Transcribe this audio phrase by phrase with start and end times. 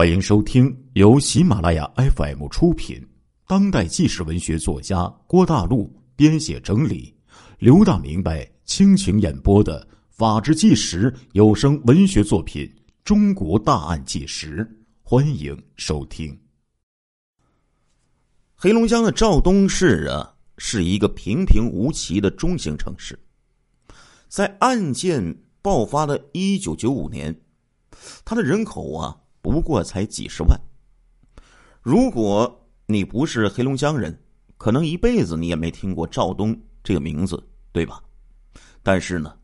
[0.00, 3.06] 欢迎收听由喜马拉雅 FM 出品、
[3.46, 7.14] 当代纪实文学作家郭大陆编写整理、
[7.58, 12.64] 刘大明白倾情演播的《法制纪实》有声文学作品
[13.04, 14.64] 《中国大案纪实》，
[15.02, 16.34] 欢迎收听。
[18.54, 23.18] 黑龙江的肇东市啊，是一个平平无奇的中型城市。
[24.28, 27.38] 在案件爆发的一九九五年，
[28.24, 29.14] 它的人口啊。
[29.50, 30.56] 不过才几十万。
[31.82, 34.16] 如果你不是黑龙江人，
[34.56, 38.00] 可能一辈子你也没听过赵东这个名字，对吧？
[38.80, 39.36] 但是呢，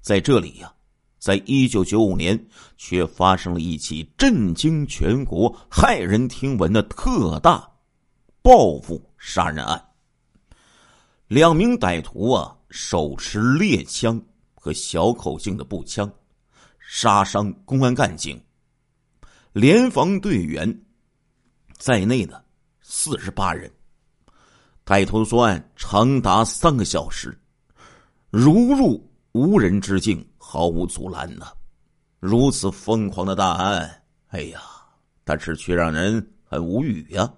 [0.00, 0.72] 在这里呀，
[1.18, 2.42] 在一九九五年，
[2.78, 7.70] 却发生了一起震惊全国、骇人听闻的特大
[8.40, 9.84] 报复杀人案。
[11.28, 14.18] 两名歹徒啊，手持猎枪
[14.54, 16.10] 和小口径的步枪，
[16.78, 18.42] 杀伤公安干警。
[19.52, 20.80] 联防队员
[21.76, 22.44] 在内的
[22.80, 23.68] 四十八人，
[24.86, 27.36] 歹徒作案长达三个小时，
[28.30, 31.46] 如入无人之境，毫无阻拦呐！
[32.20, 34.62] 如此疯狂的大案，哎呀，
[35.24, 37.28] 但是却让人很无语呀。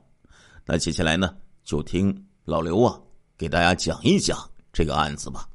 [0.66, 3.00] 那接下来呢，就听老刘啊
[3.38, 4.38] 给大家讲一讲
[4.70, 5.48] 这个案子吧。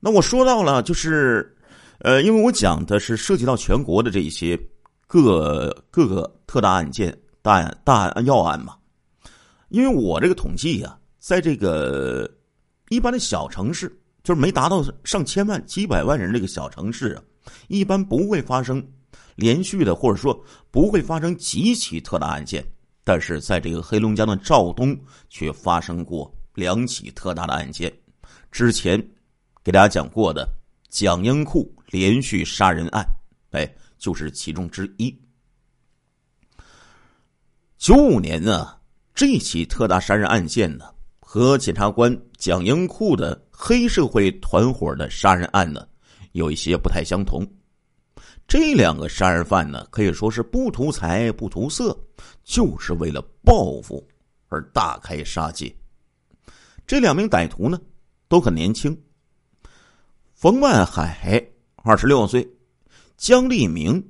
[0.00, 1.56] 那我说到了，就是
[2.00, 4.60] 呃，因为我讲的是涉及到全国的这一些。
[5.12, 8.78] 各各个特大案件、大案大案要案嘛，
[9.68, 12.26] 因为我这个统计呀，在这个
[12.88, 17.22] 一般的小城市，就是没达到上千万、几百万人这个小城市啊，
[17.68, 18.82] 一般不会发生
[19.34, 22.64] 连续的，或者说不会发生几起特大案件。
[23.04, 27.92] 但是在这个黑龙江的肇东，却发生过两起特大的案件。
[28.50, 28.98] 之前
[29.62, 30.48] 给大家讲过的
[30.88, 33.06] 蒋英库连续杀人案，
[33.50, 33.70] 哎。
[34.02, 35.16] 就是其中之一。
[37.78, 38.76] 九五年呢，
[39.14, 45.86] 这起特大杀人案件呢，和检察官蒋英库的黑社会团伙的杀人案呢，
[46.32, 47.46] 有一些不太相同。
[48.48, 51.96] 这两个杀人犯呢，可以说是不图财不图色，
[52.42, 54.04] 就是为了报复
[54.48, 55.72] 而大开杀戒。
[56.88, 57.80] 这两名歹徒呢，
[58.26, 59.00] 都很年轻。
[60.34, 61.40] 冯万海
[61.76, 62.44] 二十六岁。
[63.16, 64.02] 江立明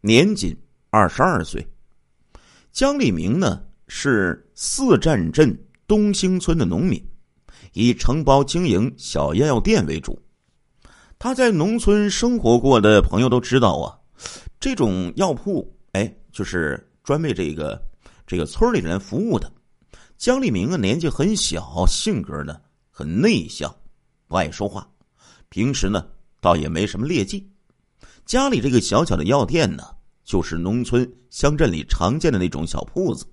[0.00, 0.56] 年仅
[0.90, 1.66] 二十二岁。
[2.72, 5.56] 江立明呢是四站镇
[5.86, 7.04] 东兴村的农民，
[7.72, 10.18] 以承包经营小药店为主。
[11.18, 13.98] 他在农村生活过的朋友都知道啊，
[14.58, 17.80] 这种药铺哎，就是专为这个
[18.26, 19.50] 这个村里人服务的。
[20.16, 22.60] 江立明啊年纪很小，性格呢
[22.90, 23.74] 很内向，
[24.26, 24.88] 不爱说话，
[25.48, 26.06] 平时呢
[26.40, 27.48] 倒也没什么劣迹。
[28.24, 29.84] 家里这个小小的药店呢，
[30.24, 33.26] 就是农村乡镇里常见的那种小铺子。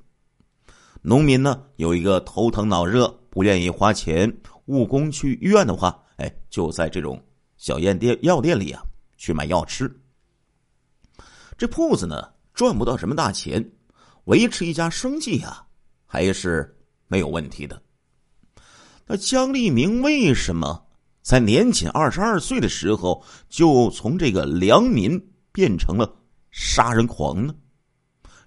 [1.02, 4.32] 农民呢有一个头疼脑热，不愿意花钱
[4.66, 7.24] 务工去医院的话，哎，就在这种
[7.56, 8.84] 小药店药店里啊
[9.18, 9.90] 去买药吃。
[11.58, 13.72] 这铺子呢赚不到什么大钱，
[14.26, 15.66] 维持一家生计啊
[16.06, 16.78] 还是
[17.08, 17.82] 没有问题的。
[19.08, 20.86] 那姜立明为什么？
[21.22, 25.20] 在年仅二十二岁的时候，就从这个良民
[25.52, 26.12] 变成了
[26.50, 27.54] 杀人狂呢？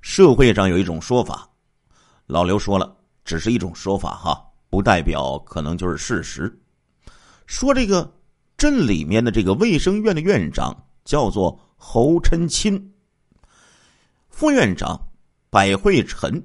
[0.00, 1.48] 社会上有一种说法，
[2.26, 6.60] 老刘说了，只是一种说法哈，不代表可能就是事实。
[7.46, 8.12] 说这个
[8.56, 12.92] 镇里面的这个卫生院的院长叫做侯琛钦，
[14.28, 15.00] 副院长
[15.48, 16.44] 百惠臣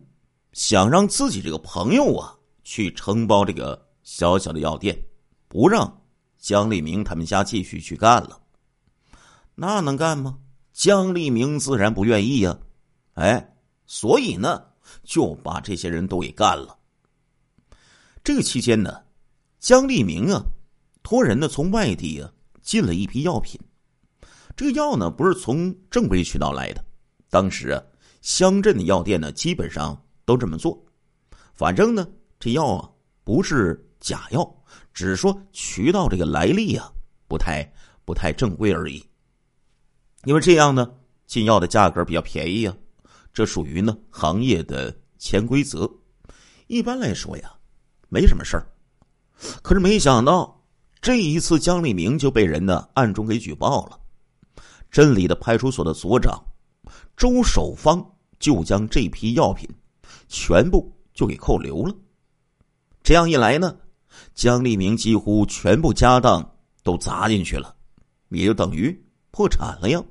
[0.53, 4.97] 想让自己这个朋友啊去承包这个小小的药店，
[5.47, 5.98] 不让。
[6.39, 8.41] 江立明他们家继续去干了，
[9.55, 10.39] 那能干吗？
[10.71, 12.57] 江立明自然不愿意呀，
[13.15, 13.55] 哎，
[13.85, 14.63] 所以呢，
[15.03, 16.77] 就把这些人都给干了。
[18.23, 19.03] 这个期间呢，
[19.59, 20.41] 江立明啊，
[21.03, 23.59] 托人呢从外地啊进了一批药品，
[24.55, 26.85] 这个药呢不是从正规渠道来的，
[27.29, 27.83] 当时啊，
[28.21, 30.81] 乡镇的药店呢基本上都这么做，
[31.53, 32.07] 反正呢，
[32.39, 32.89] 这药啊
[33.25, 34.55] 不是假药。
[34.93, 36.91] 只说渠道这个来历啊，
[37.27, 37.63] 不太
[38.05, 39.03] 不太正规而已。
[40.25, 40.91] 因为这样呢，
[41.25, 42.75] 进药的价格比较便宜啊，
[43.33, 45.89] 这属于呢行业的潜规则。
[46.67, 47.53] 一般来说呀，
[48.09, 48.67] 没什么事儿。
[49.61, 50.61] 可是没想到
[51.01, 53.99] 这一次，江立明就被人呢暗中给举报了。
[54.91, 56.43] 镇里的派出所的所长
[57.15, 58.03] 周守芳
[58.39, 59.69] 就将这批药品
[60.27, 61.95] 全部就给扣留了。
[63.01, 63.77] 这样一来呢。
[64.33, 67.75] 江立明几乎全部家当都砸进去了，
[68.29, 70.03] 也就等于破产了呀。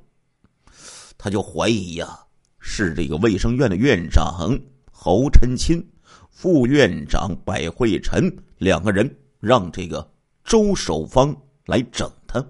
[1.17, 2.19] 他就怀疑呀，
[2.59, 4.59] 是这个卫生院的院长
[4.93, 5.85] 侯晨钦、
[6.31, 10.13] 副院长百惠臣两个人让这个
[10.45, 12.45] 周守芳来整他，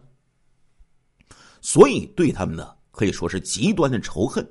[1.60, 4.46] 所以对他们呢可以说是极端的仇恨。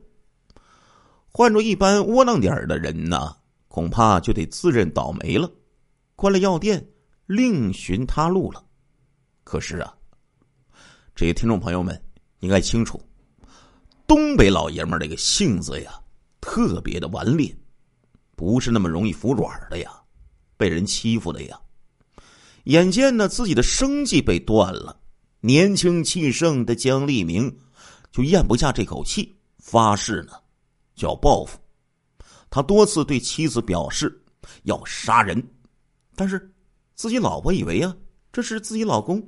[1.30, 3.36] 换做一般窝囊点的人呢，
[3.68, 5.52] 恐怕就得自认倒霉了，
[6.16, 6.88] 关了药店，
[7.28, 8.66] 另寻他路了。
[9.44, 9.94] 可是啊，
[11.14, 12.02] 这些听众朋友们
[12.40, 13.00] 应该清楚，
[14.08, 16.02] 东北老爷们这个性子呀，
[16.42, 17.56] 特别的顽劣，
[18.36, 19.92] 不是那么容易服软的呀，
[20.58, 21.60] 被人欺负的呀。
[22.64, 25.00] 眼见呢自己的生计被断了，
[25.40, 27.58] 年轻气盛的江立明
[28.12, 30.34] 就咽不下这口气，发誓呢
[30.96, 31.58] 就要报复。
[32.50, 34.22] 他多次对妻子表示
[34.64, 35.42] 要杀人，
[36.16, 36.54] 但是
[36.98, 37.96] 自己老婆以为啊
[38.34, 39.26] 这是自己老公。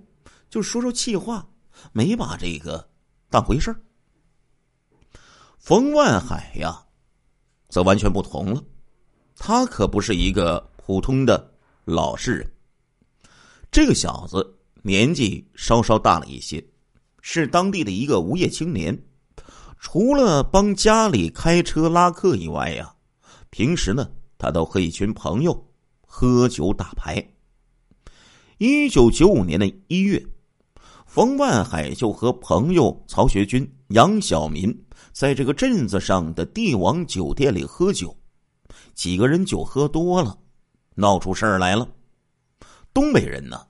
[0.50, 1.48] 就说说气话，
[1.94, 2.90] 没把这个
[3.30, 3.80] 当回事儿。
[5.60, 6.84] 冯万海呀，
[7.70, 8.64] 则完全不同了，
[9.36, 11.54] 他可不是一个普通的
[11.86, 12.52] 老实人。
[13.72, 16.68] 这个小子年纪稍稍大了一些，
[17.22, 19.00] 是当地的一个无业青年。
[19.78, 22.96] 除了帮家里开车拉客以外呀，
[23.52, 25.72] 平时呢，他都和一群朋友
[26.08, 27.24] 喝酒打牌。
[28.62, 30.22] 一九九五年的一月。
[31.06, 34.78] 冯万海就和朋友曹学军、杨小民
[35.14, 38.14] 在这个镇子上的帝王酒店里喝酒，
[38.94, 40.38] 几个人酒喝多了，
[40.96, 41.88] 闹出事儿来了。
[42.94, 43.66] 东北人呢，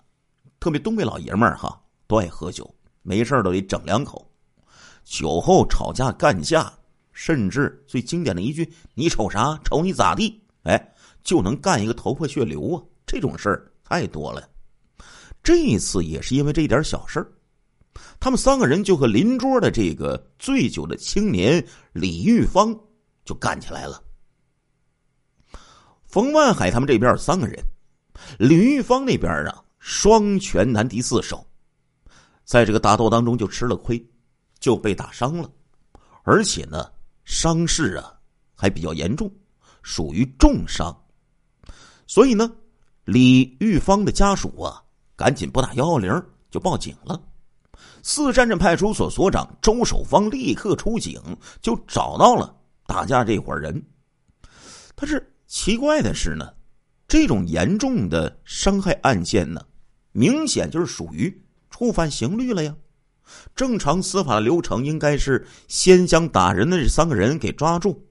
[0.59, 2.67] 特别东北老爷们儿哈，都爱喝酒，
[3.03, 4.27] 没事都得整两口。
[5.03, 6.73] 酒后吵架干架，
[7.13, 9.55] 甚至最经典的一句“你瞅啥？
[9.63, 10.93] 瞅你咋地？”哎，
[11.23, 12.81] 就能干一个头破血流啊！
[13.05, 14.49] 这种事儿太多了。
[15.49, 17.27] 这一次也是因为这一点小事儿，
[18.19, 22.71] 他们三个人就和邻桌的这个醉酒的青年李玉芳
[23.25, 23.99] 就干起来了。
[26.05, 27.65] 冯万海他们这边三个人，
[28.37, 31.43] 李玉芳那边啊双拳难敌四手，
[32.43, 33.99] 在这个打斗当中就吃了亏，
[34.59, 35.51] 就被打伤了，
[36.21, 36.91] 而且呢
[37.25, 38.13] 伤势啊
[38.53, 39.27] 还比较严重，
[39.81, 40.95] 属于重伤，
[42.05, 42.55] 所以呢
[43.05, 44.83] 李玉芳的家属啊。
[45.19, 47.21] 赶紧拨打幺幺零就报警了，
[48.01, 51.21] 四站镇派出所所长周守芳立刻出警，
[51.61, 52.55] 就找到了
[52.87, 53.83] 打架这伙人。
[54.95, 56.53] 但是奇怪的是呢，
[57.05, 59.61] 这种严重的伤害案件呢，
[60.13, 61.29] 明显就是属于
[61.69, 62.73] 触犯刑律了呀。
[63.53, 68.01] 正常司法流程应该是先将打人的这三个人给抓住，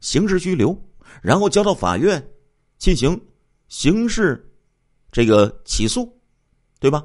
[0.00, 0.76] 刑事拘留，
[1.22, 2.20] 然后交到法院
[2.76, 3.18] 进行
[3.68, 4.52] 刑事
[5.12, 6.12] 这个起诉。
[6.78, 7.04] 对吧？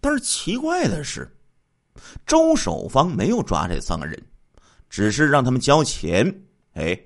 [0.00, 1.30] 但是奇怪的是，
[2.26, 4.22] 周守芳没有抓这三个人，
[4.88, 6.26] 只是让他们交钱，
[6.72, 6.98] 哎，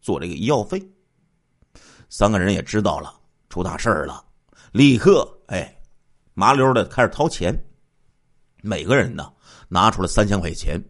[0.00, 0.80] 做这个医药费。
[2.08, 3.12] 三个人也知道了
[3.48, 4.24] 出大事了，
[4.70, 5.76] 立刻哎，
[6.34, 7.52] 麻溜的开始掏钱。
[8.62, 9.32] 每个人呢
[9.68, 10.80] 拿出了三千块钱，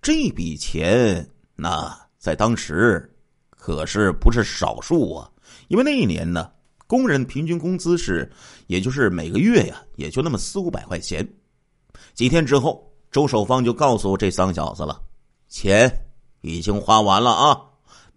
[0.00, 3.12] 这笔钱那在当时
[3.50, 5.30] 可是不是少数啊，
[5.68, 6.50] 因为那一年呢。
[6.86, 8.30] 工人平均工资是，
[8.66, 11.26] 也就是每个月呀，也就那么四五百块钱。
[12.14, 15.00] 几天之后，周守芳就告诉这三个小子了
[15.48, 15.90] ：“钱
[16.42, 17.60] 已经花完了啊，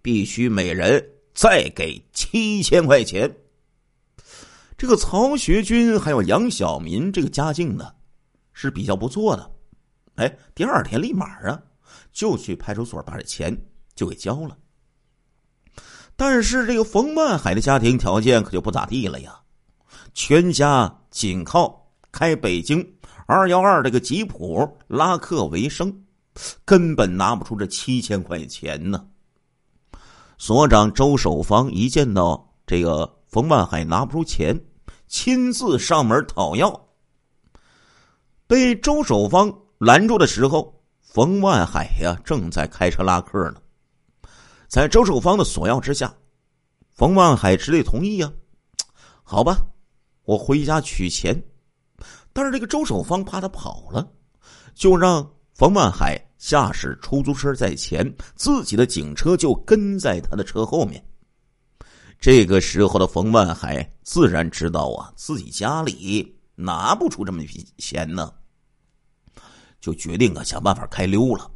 [0.02, 1.04] 必须每人
[1.34, 3.34] 再给七千块钱。”
[4.78, 7.94] 这个曹学军还有杨小民，这个家境呢
[8.52, 9.52] 是比较不错的。
[10.16, 11.62] 哎，第二天立马啊
[12.12, 13.58] 就去派出所把这钱
[13.96, 14.58] 就给交了。
[16.16, 19.38] 但是这个冯万海的家庭条件可就不咋地了呀，
[20.14, 22.86] 全家仅靠开北京
[23.26, 25.94] 二幺二这个吉普拉客为生，
[26.64, 29.06] 根本拿不出这七千块钱呢。
[30.38, 34.58] 所长周守芳一见到这个冯万海拿不出钱，
[35.08, 36.88] 亲自上门讨要。
[38.48, 43.58] 被周守芳拦住的时候，冯万海呀正在开车拉客呢。
[44.76, 46.14] 在周守芳的索要之下，
[46.92, 48.30] 冯万海只得同意呀。
[49.24, 49.66] 好吧，
[50.26, 51.34] 我回家取钱。
[52.34, 54.06] 但是这个周守芳怕他跑了，
[54.74, 58.06] 就让冯万海驾驶出租车在前，
[58.36, 61.02] 自己的警车就跟在他的车后面。
[62.20, 68.30] 这个时候的冯万海自然知道啊，自己家里拿不出这么一笔钱呢，
[69.80, 71.50] 就决定啊想办法开溜了。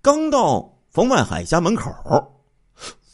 [0.00, 0.73] 刚到。
[0.94, 1.92] 冯万海家门口，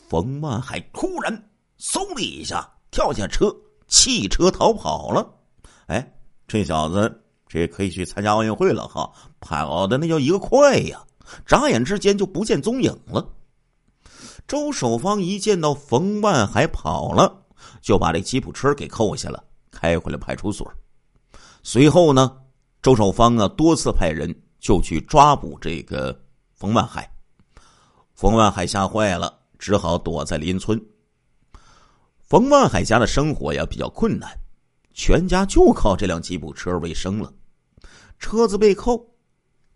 [0.07, 3.51] 冯万海突然嗖的一下跳下车，
[3.89, 5.27] 弃车逃跑了。
[5.87, 6.13] 哎，
[6.47, 9.11] 这小子这可以去参加奥运会了哈，
[9.41, 11.03] 跑的那叫一个快呀！
[11.47, 13.27] 眨眼之间就不见踪影了。
[14.47, 17.35] 周守芳一见到冯万海跑了，
[17.81, 20.71] 就把这吉普车给扣下了，开回了派出所。
[21.63, 22.37] 随后呢，
[22.83, 26.15] 周守芳啊多次派人就去抓捕这个
[26.53, 27.11] 冯万海。
[28.21, 30.79] 冯万海吓坏了，只好躲在邻村。
[32.19, 34.31] 冯万海家的生活呀比较困难，
[34.93, 37.33] 全家就靠这辆吉普车为生了。
[38.19, 39.03] 车子被扣，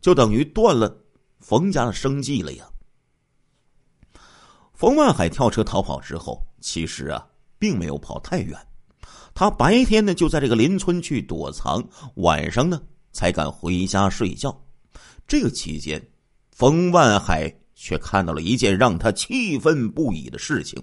[0.03, 0.95] 就等于断了
[1.41, 2.69] 冯家的生计了呀。
[4.75, 7.27] 冯万海跳车逃跑之后，其实啊
[7.59, 8.55] 并没有跑太远，
[9.33, 11.83] 他白天呢就在这个邻村去躲藏，
[12.17, 12.79] 晚上呢
[13.11, 14.55] 才敢回家睡觉。
[15.27, 16.07] 这个期间，
[16.51, 20.83] 冯万海却看到了一件让他气愤不已的事情。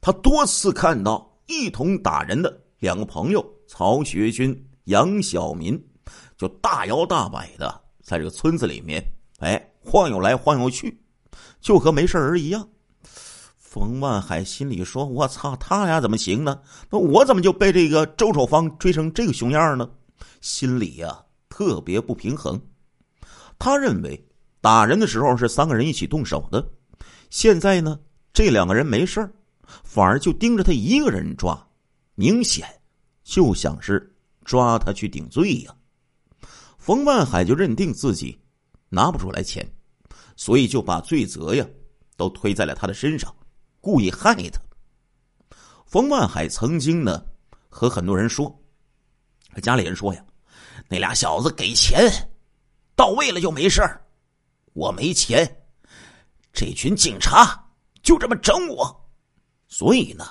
[0.00, 5.78] 他多次看到一同打人的两个朋友曹学军、杨小民，
[6.36, 9.04] 就大摇大摆的在这个村子里面，
[9.40, 10.98] 哎，晃悠来晃悠去，
[11.60, 12.66] 就和没事人一样。
[13.56, 16.60] 冯万海心里说：“我操，他俩怎么行呢？
[16.90, 19.88] 那我怎么就被这个周守芳追成这个熊样呢？”
[20.40, 22.60] 心里呀特别不平衡。
[23.60, 24.28] 他认为
[24.60, 26.66] 打人的时候是三个人一起动手的，
[27.30, 27.98] 现在呢
[28.32, 29.28] 这两个人没事。
[29.84, 31.56] 反而就盯着他一个人抓，
[32.16, 32.66] 明显
[33.22, 34.12] 就想是
[34.44, 35.72] 抓他去顶罪呀。
[36.76, 38.36] 冯万海就认定自己
[38.88, 39.64] 拿不出来钱，
[40.34, 41.64] 所以就把罪责呀
[42.16, 43.32] 都推在了他的身上，
[43.80, 44.60] 故意害他。
[45.86, 47.24] 冯万海曾经呢
[47.68, 48.50] 和很多人说，
[49.54, 50.24] 和家里人说呀，
[50.88, 52.10] 那俩小子给钱
[52.96, 53.88] 到位了就没事
[54.72, 55.64] 我没钱，
[56.52, 57.68] 这群警察
[58.02, 59.10] 就这么整我。
[59.68, 60.24] 所以呢，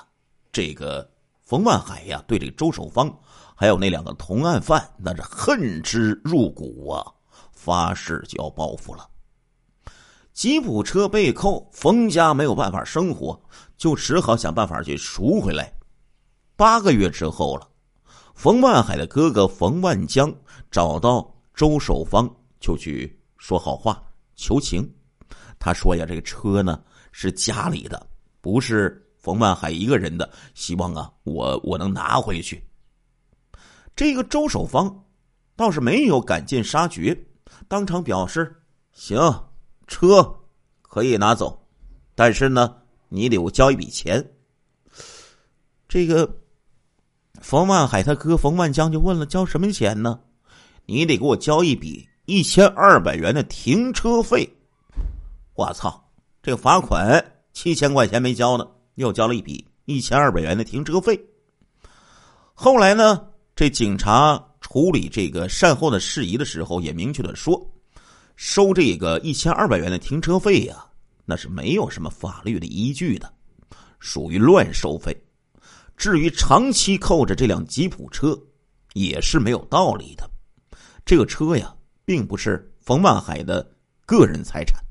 [0.52, 1.10] 这个
[1.42, 3.14] 冯万海呀，对这个周守芳
[3.54, 7.04] 还有那两个同案犯，那是恨之入骨啊，
[7.52, 9.08] 发誓就要报复了。
[10.32, 13.38] 吉普车被扣，冯家没有办法生活，
[13.76, 15.72] 就只好想办法去赎回来。
[16.56, 17.68] 八个月之后了，
[18.34, 20.34] 冯万海的哥哥冯万江
[20.70, 22.28] 找到周守芳，
[22.58, 24.02] 就去说好话
[24.40, 24.90] 求情。
[25.58, 26.82] 他说呀：“这个车呢
[27.12, 28.06] 是家里的，
[28.40, 32.64] 不是。”冯万海一个人的希望啊，我我能拿回去。
[33.94, 35.04] 这个周守芳
[35.54, 37.14] 倒是没有赶尽杀绝，
[37.68, 38.50] 当场表示
[38.96, 39.18] ：“行，
[39.86, 40.34] 车
[40.80, 41.68] 可以拿走，
[42.14, 42.74] 但是呢，
[43.10, 44.26] 你得我交一笔钱。”
[45.86, 46.38] 这个
[47.42, 50.18] 冯万海他哥冯万江就问了：“交什么钱呢
[50.86, 54.48] ？”“你得给我交一笔一千二百元的停车费。”
[55.54, 56.08] 我操，
[56.40, 58.64] 这罚款七千块钱没交呢。
[58.96, 61.18] 又交了一笔一千二百元的停车费。
[62.52, 67.58] 后来呢，这警察处理这个善后的事宜的时候，也明确的说，
[68.36, 70.84] 收这个一千二百元的停车费呀，
[71.24, 73.32] 那是没有什么法律的依据的，
[74.00, 75.16] 属于乱收费。
[75.96, 78.38] 至于长期扣着这辆吉普车，
[78.92, 80.28] 也是没有道理的。
[81.06, 81.74] 这个车呀，
[82.10, 83.64] 并不是冯万海的
[84.04, 84.82] 个人财产。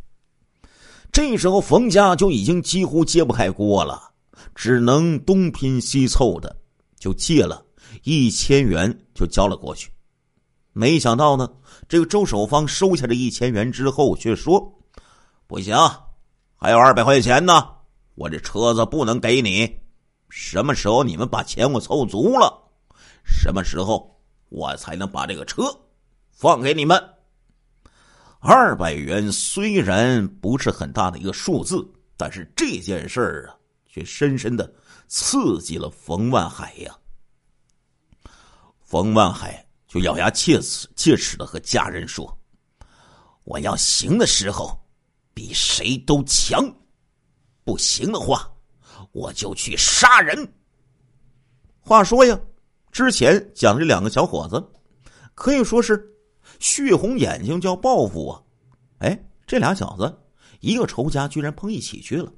[1.12, 4.12] 这时候，冯家就已经几乎揭不开锅了，
[4.56, 6.56] 只能东拼西凑的，
[6.98, 7.66] 就借了
[8.04, 9.92] 一千元，就交了过去。
[10.72, 11.52] 没想到呢，
[11.90, 14.80] 这个周守芳收下这一千元之后，却说
[15.46, 15.76] ：“不行，
[16.56, 17.68] 还有二百块钱呢，
[18.16, 19.70] 我这车子不能给你。
[20.30, 22.64] 什么时候你们把钱我凑足了，
[23.26, 25.66] 什么时候我才能把这个车
[26.40, 26.98] 放给你们。”
[28.40, 34.74] 二百元虽然不是很大的一个数字，但是这件事儿啊，却深深的
[35.10, 36.98] 刺激了冯万海呀。
[38.80, 42.40] 冯万海就咬牙切齿、切齿的和家人说
[43.44, 44.82] ：“我要行的时候，
[45.34, 46.64] 比谁都强；
[47.66, 48.50] 不行的话，
[49.12, 50.50] 我就去杀人。”
[51.82, 52.40] 话说呀，
[52.94, 54.66] 之前讲这两个小伙子，
[55.36, 56.06] 可以说是。
[56.60, 58.44] 血红眼睛叫报复啊！
[59.00, 60.18] 哎，这俩小子
[60.60, 62.32] 一个仇家居然碰一起去了。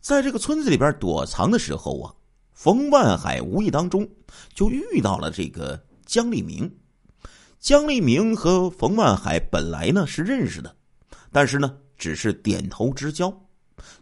[0.00, 2.14] 在这个村子里边躲藏的时候啊，
[2.52, 4.06] 冯万海无意当中
[4.52, 6.70] 就遇到了这个江立明。
[7.60, 10.76] 江立明和冯万海本来呢是认识的，
[11.32, 13.32] 但是呢只是点头之交，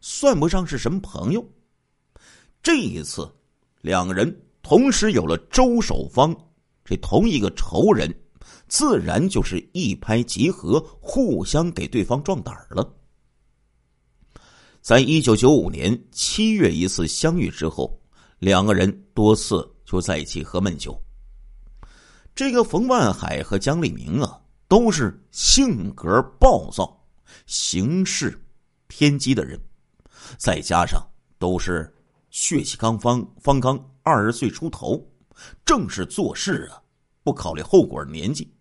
[0.01, 1.47] 算不上是什么朋友。
[2.63, 3.31] 这一次，
[3.83, 6.35] 两人同时有了周守芳
[6.85, 8.13] 这同一个仇人。
[8.69, 12.95] 自然就是一拍即合，互相给对方壮胆了。
[14.81, 18.01] 在一九九五年七月一次相遇之后，
[18.39, 21.01] 两个人多次就在一起喝闷酒。
[22.35, 27.07] 这个冯万海和江立明啊，都是性格暴躁、
[27.47, 28.43] 行事
[28.89, 29.61] 偏激的人。
[30.39, 31.01] 再加上
[31.39, 31.95] 都是
[32.31, 35.01] 血气刚方方刚二十岁出头，
[35.65, 36.82] 正是做事啊
[37.23, 38.53] 不考虑后果的年纪。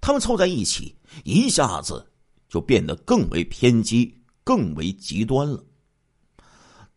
[0.00, 2.06] 他们凑在一起，一下子
[2.48, 5.64] 就变得更为偏激、更为极端了。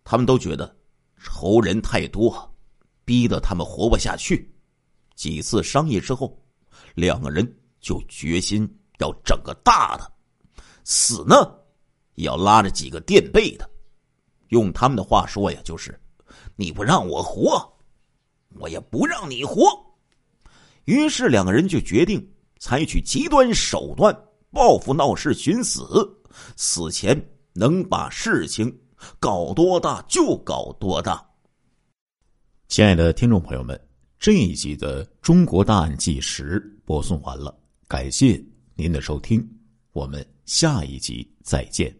[0.03, 0.75] 他们都觉得
[1.17, 2.55] 仇人太多，
[3.05, 4.53] 逼得他们活不下去。
[5.15, 6.37] 几次商议之后，
[6.95, 8.69] 两个人就决心
[8.99, 10.11] 要整个大的，
[10.83, 11.35] 死呢
[12.15, 13.69] 也要拉着几个垫背的。
[14.49, 15.97] 用他们的话说呀，就是
[16.55, 17.73] 你不让我活，
[18.59, 19.86] 我也不让你活。
[20.87, 22.27] 于是两个人就决定。
[22.59, 24.11] 采取极端手段
[24.49, 25.85] 报复闹事寻死，
[26.55, 27.15] 死前
[27.53, 28.75] 能把事情
[29.19, 31.23] 搞多大就搞多大。
[32.67, 33.79] 亲爱的听众朋友们，
[34.17, 37.55] 这一集的《中国大案纪实》播送完了，
[37.87, 39.47] 感谢您的收听，
[39.93, 41.95] 我们下一集再见。